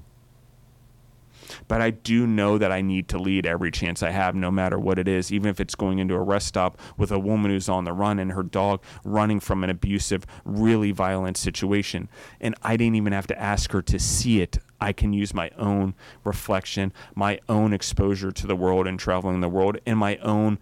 [1.67, 4.79] But I do know that I need to lead every chance I have, no matter
[4.79, 7.71] what it is, even if it's going into a rest stop with a woman who's
[7.71, 12.11] on the run and her dog running from an abusive, really violent situation.
[12.39, 14.59] And I didn't even have to ask her to see it.
[14.83, 19.49] I can use my own reflection, my own exposure to the world and traveling the
[19.49, 20.59] world, and my own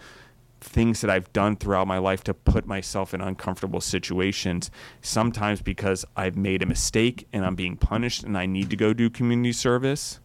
[0.60, 6.04] things that I've done throughout my life to put myself in uncomfortable situations, sometimes because
[6.16, 9.52] I've made a mistake and I'm being punished and I need to go do community
[9.52, 10.20] service.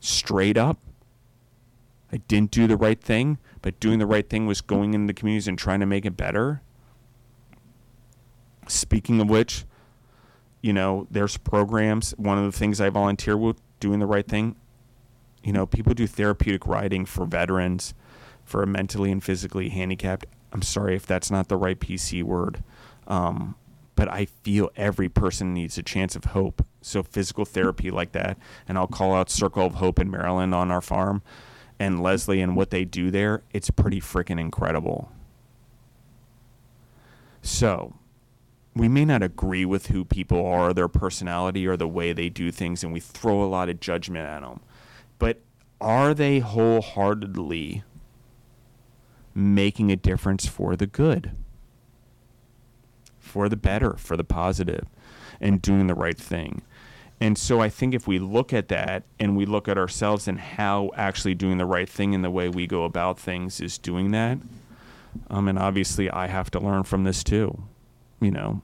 [0.00, 0.78] Straight up.
[2.10, 5.14] I didn't do the right thing, but doing the right thing was going into the
[5.14, 6.62] communities and trying to make it better.
[8.66, 9.64] Speaking of which,
[10.62, 12.12] you know, there's programs.
[12.12, 14.56] One of the things I volunteer with, doing the right thing,
[15.42, 17.94] you know, people do therapeutic riding for veterans
[18.48, 20.26] for a mentally and physically handicapped.
[20.52, 22.62] I'm sorry if that's not the right PC word,
[23.06, 23.54] um,
[23.94, 26.64] but I feel every person needs a chance of hope.
[26.80, 30.70] So physical therapy like that, and I'll call out Circle of Hope in Maryland on
[30.70, 31.22] our farm,
[31.78, 33.42] and Leslie and what they do there.
[33.52, 35.10] It's pretty freaking incredible.
[37.42, 37.94] So,
[38.74, 42.50] we may not agree with who people are, their personality, or the way they do
[42.50, 44.60] things, and we throw a lot of judgment at them.
[45.18, 45.40] But
[45.80, 47.82] are they wholeheartedly
[49.34, 51.32] making a difference for the good,
[53.18, 54.86] for the better, for the positive,
[55.40, 56.62] and doing the right thing?
[57.20, 60.38] And so I think if we look at that and we look at ourselves and
[60.38, 64.12] how actually doing the right thing in the way we go about things is doing
[64.12, 64.38] that,
[65.28, 67.64] um, and obviously I have to learn from this too.
[68.20, 68.62] You know,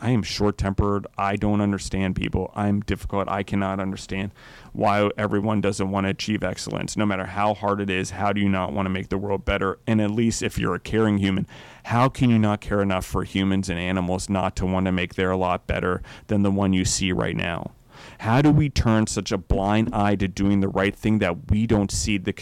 [0.00, 1.06] I am short tempered.
[1.16, 2.52] I don't understand people.
[2.54, 3.28] I'm difficult.
[3.28, 4.30] I cannot understand
[4.72, 6.96] why everyone doesn't want to achieve excellence.
[6.96, 9.44] No matter how hard it is, how do you not want to make the world
[9.44, 9.78] better?
[9.86, 11.48] And at least if you're a caring human,
[11.84, 15.14] how can you not care enough for humans and animals not to want to make
[15.14, 17.72] their lot better than the one you see right now?
[18.20, 21.66] How do we turn such a blind eye to doing the right thing that we
[21.66, 22.32] don't see the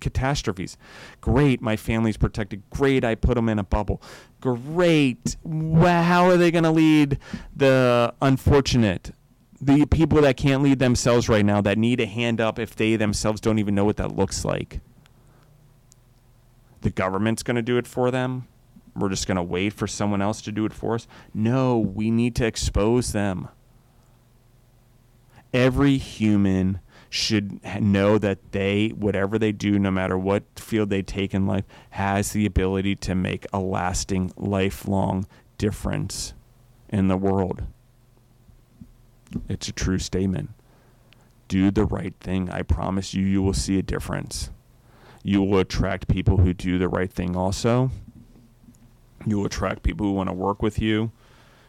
[0.00, 0.76] catastrophes?
[1.20, 2.62] Great, my family's protected.
[2.70, 4.02] Great, I put them in a bubble.
[4.40, 7.18] Great, well, how are they going to lead
[7.54, 9.12] the unfortunate?
[9.60, 12.96] The people that can't lead themselves right now, that need a hand up if they
[12.96, 14.80] themselves don't even know what that looks like.
[16.82, 18.46] The government's going to do it for them.
[18.94, 21.06] We're just going to wait for someone else to do it for us.
[21.34, 23.48] No, we need to expose them
[25.52, 31.32] every human should know that they, whatever they do, no matter what field they take
[31.32, 36.34] in life, has the ability to make a lasting, lifelong difference
[36.88, 37.62] in the world.
[39.48, 40.50] It's a true statement.
[41.48, 42.50] Do the right thing.
[42.50, 44.50] I promise you, you will see a difference.
[45.22, 47.90] You will attract people who do the right thing also.
[49.26, 51.10] You will attract people who want to work with you,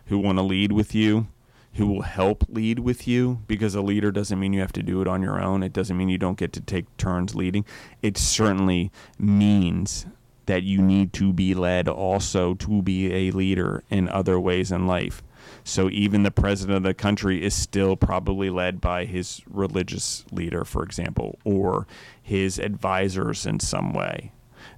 [0.07, 1.27] who want to lead with you
[1.73, 5.01] who will help lead with you because a leader doesn't mean you have to do
[5.01, 5.63] it on your own.
[5.63, 7.65] It doesn't mean you don't get to take turns leading.
[8.01, 10.05] It certainly means
[10.45, 14.87] that you need to be led also to be a leader in other ways in
[14.87, 15.21] life.
[15.63, 20.65] So even the president of the country is still probably led by his religious leader,
[20.65, 21.85] for example, or
[22.21, 24.31] his advisors in some way.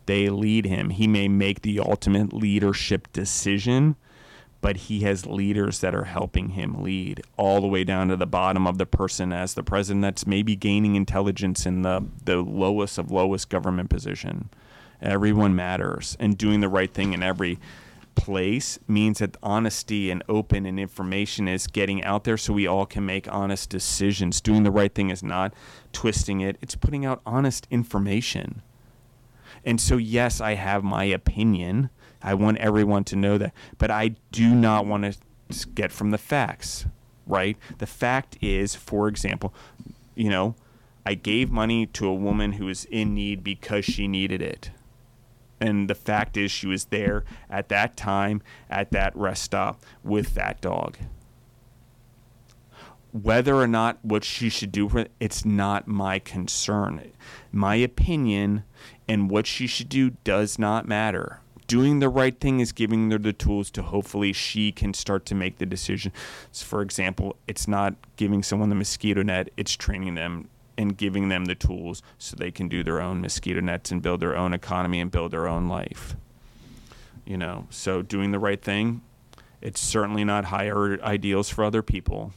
[0.05, 0.89] They lead him.
[0.89, 3.95] He may make the ultimate leadership decision
[4.61, 8.27] but he has leaders that are helping him lead all the way down to the
[8.27, 12.97] bottom of the person as the president that's maybe gaining intelligence in the, the lowest
[12.97, 14.49] of lowest government position.
[15.01, 17.59] Everyone matters, and doing the right thing in every
[18.13, 22.85] place means that honesty and open and information is getting out there so we all
[22.85, 24.41] can make honest decisions.
[24.41, 25.53] Doing the right thing is not
[25.91, 28.61] twisting it, it's putting out honest information.
[29.65, 31.89] And so, yes, I have my opinion
[32.23, 33.53] I want everyone to know that.
[33.77, 35.17] But I do not want
[35.49, 36.85] to get from the facts,
[37.25, 37.57] right?
[37.79, 39.53] The fact is, for example,
[40.15, 40.55] you know,
[41.05, 44.71] I gave money to a woman who was in need because she needed it.
[45.59, 50.33] And the fact is, she was there at that time at that rest stop with
[50.35, 50.97] that dog.
[53.11, 57.11] Whether or not what she should do, it's not my concern.
[57.51, 58.63] My opinion
[59.07, 63.17] and what she should do does not matter doing the right thing is giving her
[63.17, 66.11] the tools to hopefully she can start to make the decision.
[66.51, 71.29] So for example, it's not giving someone the mosquito net, it's training them and giving
[71.29, 74.53] them the tools so they can do their own mosquito nets and build their own
[74.53, 76.17] economy and build their own life.
[77.23, 79.01] You know, so doing the right thing,
[79.61, 82.33] it's certainly not higher ideals for other people.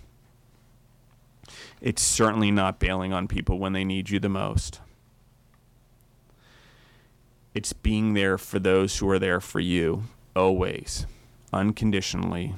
[1.80, 4.78] It's certainly not bailing on people when they need you the most.
[7.54, 11.06] It's being there for those who are there for you, always,
[11.52, 12.54] unconditionally.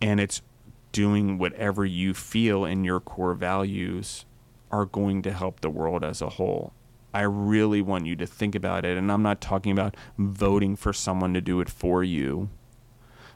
[0.00, 0.42] And it's
[0.90, 4.24] doing whatever you feel in your core values
[4.72, 6.72] are going to help the world as a whole.
[7.14, 8.98] I really want you to think about it.
[8.98, 12.50] And I'm not talking about voting for someone to do it for you.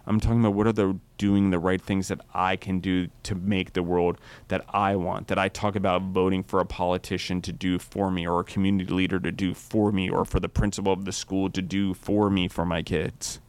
[0.07, 3.35] I'm talking about what are the doing the right things that I can do to
[3.35, 5.29] make the world that I want.
[5.29, 8.93] That I talk about voting for a politician to do for me, or a community
[8.93, 12.31] leader to do for me, or for the principal of the school to do for
[12.31, 13.41] me for my kids,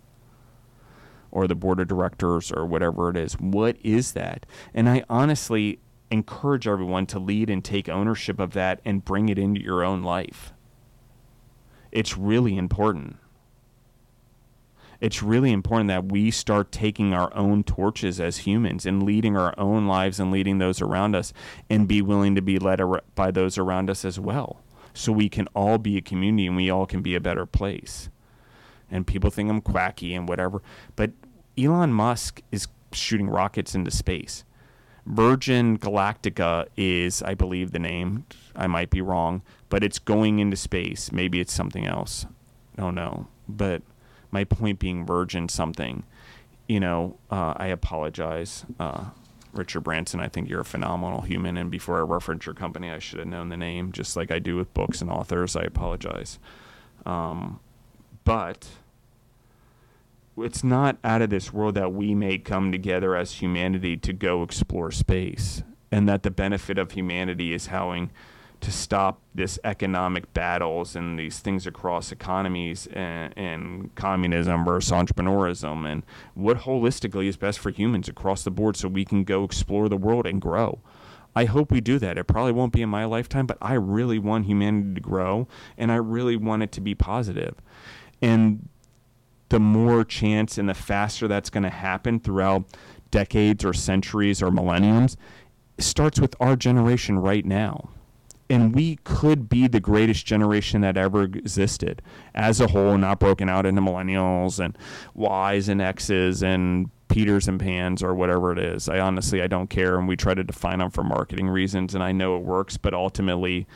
[1.32, 3.34] or the board of directors, or whatever it is.
[3.34, 4.45] What is that?
[4.73, 5.80] And I honestly
[6.11, 10.03] encourage everyone to lead and take ownership of that and bring it into your own
[10.03, 10.51] life.
[11.91, 13.17] It's really important
[15.01, 19.53] it's really important that we start taking our own torches as humans and leading our
[19.57, 21.33] own lives and leading those around us
[21.69, 22.79] and be willing to be led
[23.15, 24.61] by those around us as well.
[24.93, 28.09] So we can all be a community and we all can be a better place.
[28.91, 30.61] And people think I'm quacky and whatever,
[30.95, 31.11] but
[31.57, 34.43] Elon Musk is shooting rockets into space.
[35.05, 38.25] Virgin Galactica is, I believe, the name.
[38.55, 41.11] I might be wrong, but it's going into space.
[41.11, 42.27] Maybe it's something else.
[42.77, 43.27] I don't know.
[43.47, 43.81] But
[44.32, 46.03] my point being, Virgin something.
[46.67, 49.05] You know, uh, I apologize, uh,
[49.53, 50.19] Richard Branson.
[50.19, 51.57] I think you're a phenomenal human.
[51.57, 54.39] And before I reference your company, I should have known the name, just like I
[54.39, 55.55] do with books and authors.
[55.55, 56.39] I apologize.
[57.05, 57.59] Um,
[58.23, 58.67] but
[60.38, 64.43] it's not out of this world that we may come together as humanity to go
[64.43, 68.11] explore space and that the benefit of humanity is having
[68.62, 75.91] to stop this economic battles and these things across economies and, and, communism versus entrepreneurism
[75.91, 76.03] and
[76.36, 79.97] what holistically is best for humans across the board so we can go explore the
[79.97, 80.80] world and grow.
[81.36, 82.18] I hope we do that.
[82.18, 85.47] It probably won't be in my lifetime, but I really want humanity to grow
[85.78, 87.55] and I really want it to be positive.
[88.22, 88.70] And
[89.49, 92.66] the more chance and the faster that's going to happen throughout
[93.09, 95.18] decades or centuries or millenniums
[95.80, 97.89] starts with our generation right now.
[98.51, 102.01] And we could be the greatest generation that ever existed
[102.35, 104.77] as a whole, not broken out into millennials and
[105.15, 108.89] Ys and X's and Peters and Pans or whatever it is.
[108.89, 112.03] I honestly I don't care, and we try to define them for marketing reasons, and
[112.03, 113.67] I know it works, but ultimately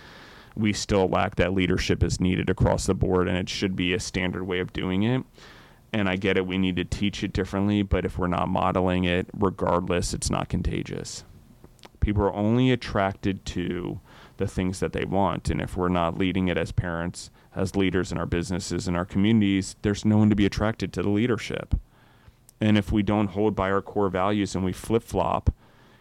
[0.55, 3.99] we still lack that leadership is needed across the board, and it should be a
[3.99, 5.23] standard way of doing it
[5.95, 9.05] and I get it, we need to teach it differently, but if we're not modeling
[9.05, 11.23] it, regardless, it's not contagious.
[12.01, 14.01] People are only attracted to
[14.37, 15.49] the things that they want.
[15.49, 19.05] And if we're not leading it as parents, as leaders in our businesses, and our
[19.05, 21.75] communities, there's no one to be attracted to the leadership.
[22.59, 25.53] And if we don't hold by our core values and we flip flop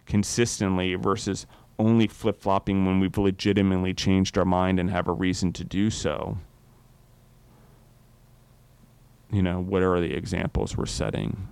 [0.06, 1.46] consistently versus
[1.78, 5.90] only flip flopping when we've legitimately changed our mind and have a reason to do
[5.90, 6.38] so,
[9.32, 11.48] you know, what are the examples we're setting?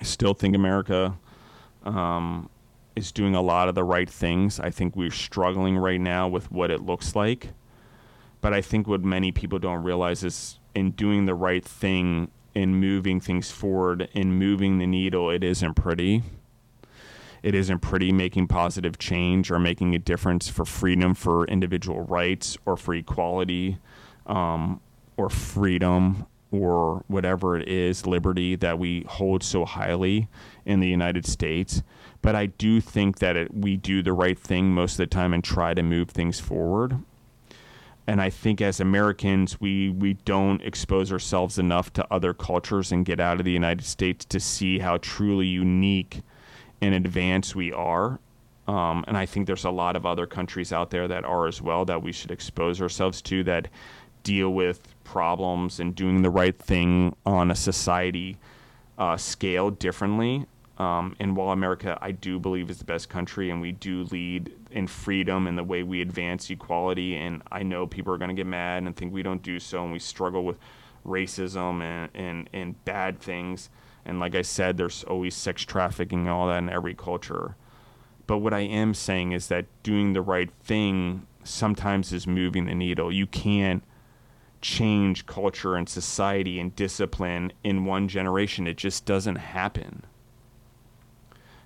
[0.00, 1.18] I still think America
[1.84, 2.48] um,
[2.96, 4.60] is doing a lot of the right things.
[4.60, 7.48] I think we're struggling right now with what it looks like.
[8.40, 12.74] But I think what many people don't realize is in doing the right thing, in
[12.74, 16.22] moving things forward, in moving the needle, it isn't pretty.
[17.42, 22.58] It isn't pretty making positive change or making a difference for freedom, for individual rights,
[22.66, 23.78] or for equality.
[24.26, 24.80] Um,
[25.20, 30.28] or freedom or whatever it is, liberty that we hold so highly
[30.64, 31.82] in the United States.
[32.22, 35.32] But I do think that it, we do the right thing most of the time
[35.32, 36.98] and try to move things forward.
[38.06, 43.04] And I think as Americans, we, we don't expose ourselves enough to other cultures and
[43.04, 46.22] get out of the United States to see how truly unique
[46.80, 48.18] and advanced we are.
[48.66, 51.62] Um, and I think there's a lot of other countries out there that are as
[51.62, 53.68] well that we should expose ourselves to that
[54.22, 58.36] deal with problems and doing the right thing on a society
[58.98, 60.46] uh, scale differently.
[60.80, 64.50] Um, and while America, I do believe, is the best country, and we do lead
[64.70, 68.34] in freedom and the way we advance equality, and I know people are going to
[68.34, 70.56] get mad and think we don't do so, and we struggle with
[71.04, 73.68] racism and, and, and bad things.
[74.06, 77.56] And like I said, there's always sex trafficking and all that in every culture.
[78.26, 82.74] But what I am saying is that doing the right thing sometimes is moving the
[82.74, 83.12] needle.
[83.12, 83.82] You can't
[84.62, 88.66] change culture and society and discipline in one generation.
[88.66, 90.04] It just doesn't happen.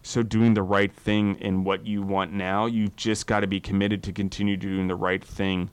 [0.06, 3.58] So, doing the right thing in what you want now, you've just got to be
[3.58, 5.70] committed to continue doing the right thing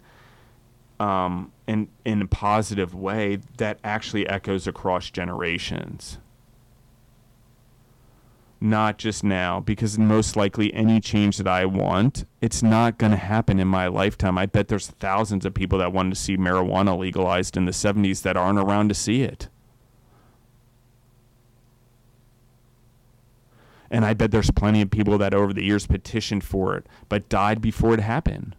[0.99, 6.17] um, in, in a positive way that actually echoes across generations
[8.61, 13.17] not just now, because most likely any change that I want, it's not going to
[13.17, 14.37] happen in my lifetime.
[14.37, 18.21] I bet there's thousands of people that wanted to see marijuana legalized in the 70s
[18.21, 19.49] that aren't around to see it.
[23.91, 27.29] And I bet there's plenty of people that over the years petitioned for it, but
[27.29, 28.55] died before it happened.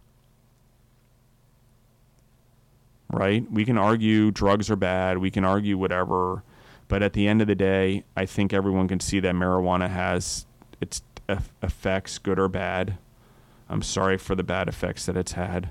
[3.11, 3.49] Right?
[3.51, 5.17] We can argue drugs are bad.
[5.17, 6.43] We can argue whatever
[6.93, 10.45] but at the end of the day, I think everyone can see that marijuana has
[10.79, 11.01] its
[11.63, 12.99] effects, good or bad.
[13.69, 15.69] I'm sorry for the bad effects that it's had.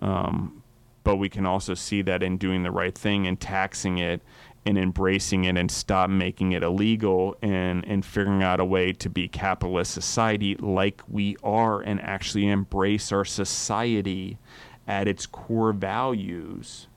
[0.00, 0.64] Um,
[1.04, 4.22] but we can also see that in doing the right thing and taxing it
[4.66, 9.10] and embracing it and stop making it illegal and, and figuring out a way to
[9.10, 14.38] be capitalist society like we are and actually embrace our society
[14.86, 16.88] at its core values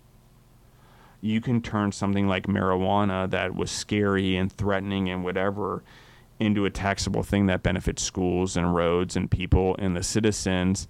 [1.22, 5.84] you can turn something like marijuana that was scary and threatening and whatever
[6.40, 10.88] into a taxable thing that benefits schools and roads and people and the citizens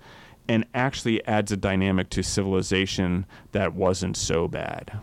[0.50, 5.00] and actually adds a dynamic to civilization that wasn't so bad.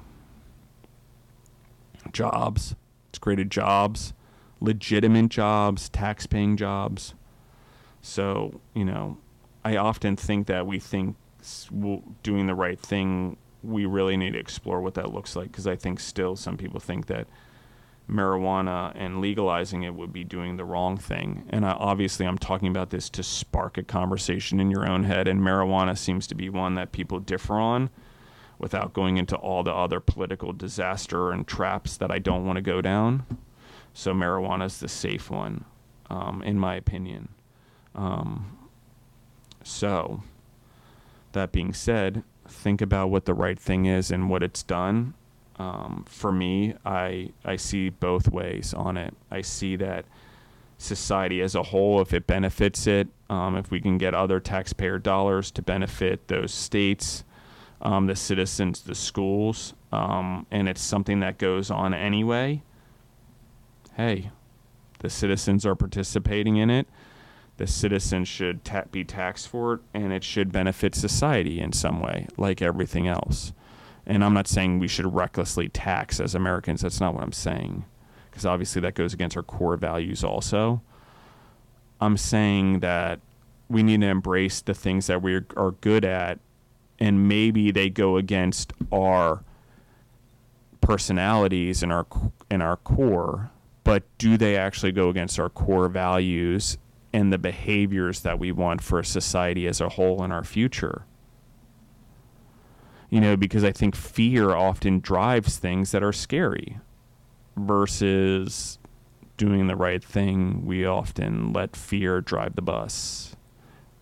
[2.15, 2.75] Jobs,
[3.11, 4.15] It's created jobs,
[4.61, 7.15] legitimate jobs, tax paying jobs.
[8.01, 9.19] So, you know,
[9.65, 11.17] I often think that we think
[12.23, 15.77] doing the right thing, we really need to explore what that looks like because I
[15.77, 17.27] think still some people think that
[18.11, 21.45] marijuana and legalizing it would be doing the wrong thing.
[21.51, 25.27] And I, obviously, I'm talking about this to spark a conversation in your own head.
[25.29, 27.91] And marijuana seems to be one that people differ on
[28.65, 32.63] without going into all the other political disaster and traps that I don't want to
[32.63, 33.25] go down.
[33.93, 35.65] So, marijuana is the safe one,
[36.11, 37.29] um, in my opinion.
[37.95, 38.59] Um,
[39.63, 40.23] so,
[41.33, 45.15] that being said, think about what the right thing is and what it's done
[45.57, 49.15] um, for me, I I see both ways on it.
[49.31, 50.05] I see that
[50.79, 54.99] society as a whole, if it benefits it, um, if we can get other taxpayer
[54.99, 57.25] dollars to benefit those states,
[57.83, 62.63] um, the citizens, the schools, um, and it's something that goes on anyway.
[63.95, 64.31] Hey,
[65.01, 66.87] the citizens are participating in it.
[67.57, 72.01] The citizens should ta- be taxed for it, and it should benefit society in some
[72.01, 73.53] way, like everything else.
[74.07, 76.81] And I'm not saying we should recklessly tax as Americans.
[76.81, 77.85] That's not what I'm saying,
[78.31, 80.83] because obviously that goes against our core values also.
[82.01, 83.21] I'm saying that
[83.69, 86.41] we need to embrace the things that we are good at,
[86.99, 89.43] and maybe they go against our
[90.81, 92.07] personalities and our
[92.51, 93.51] in our core,
[93.83, 96.79] but do they actually go against our core values
[97.13, 101.05] and the behaviors that we want for a society as a whole in our future?
[103.15, 106.81] you know, because I think fear often drives things that are scary
[107.57, 108.81] versus
[109.37, 110.67] doing the right thing.
[110.67, 113.37] We often let fear drive the bus.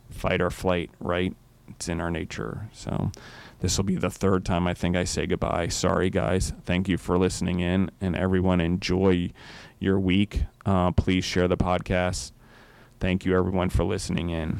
[0.08, 1.34] Fight or flight, right?
[1.76, 2.68] It's in our nature.
[2.72, 3.10] So
[3.60, 5.68] this will be the third time I think I say goodbye.
[5.68, 6.52] Sorry, guys.
[6.64, 9.30] Thank you for listening in, and everyone enjoy
[9.78, 10.44] your week.
[10.64, 12.32] Uh, please share the podcast.
[13.00, 14.58] Thank you, everyone, for listening in.